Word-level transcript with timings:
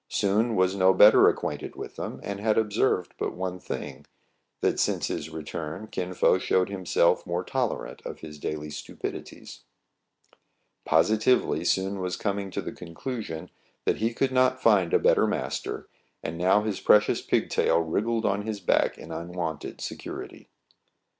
Soun 0.09 0.55
was 0.55 0.73
no 0.75 0.95
better 0.95 1.29
acquainted 1.29 1.75
with 1.75 1.95
them, 1.95 2.19
and 2.23 2.39
had 2.39 2.57
observed 2.57 3.13
but 3.19 3.35
one 3.35 3.59
thing, 3.59 4.07
that 4.61 4.79
since 4.79 5.09
his 5.09 5.29
return 5.29 5.85
Kin 5.85 6.11
Fo 6.15 6.39
showed 6.39 6.69
himself 6.69 7.23
more 7.27 7.43
tol 7.43 7.69
erant 7.69 8.01
of 8.03 8.21
his 8.21 8.39
daily 8.39 8.71
stupidities. 8.71 9.59
Positively 10.85 11.63
Soun 11.63 11.99
was 11.99 12.15
coming 12.15 12.49
to 12.49 12.63
the 12.63 12.71
conclusion 12.71 13.51
that 13.85 13.97
he 13.97 14.11
could 14.11 14.31
not 14.31 14.59
find 14.59 14.91
a 14.91 14.97
better 14.97 15.27
master, 15.27 15.87
and 16.23 16.35
now 16.35 16.63
his 16.63 16.79
precious 16.79 17.21
pigtail 17.21 17.79
wriggled 17.81 18.25
on 18.25 18.41
his 18.41 18.59
back 18.59 18.97
in 18.97 19.11
unwonted 19.11 19.79
security. 19.81 20.49